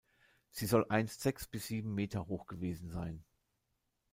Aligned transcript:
Sie 0.49 0.65
soll 0.65 0.87
einst 0.89 1.21
sechs 1.21 1.45
bis 1.45 1.67
sieben 1.67 1.93
Meter 1.93 2.25
hoch 2.25 2.47
gewesen 2.47 2.89
sein. 2.89 3.23